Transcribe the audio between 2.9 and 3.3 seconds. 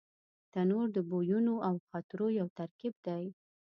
دی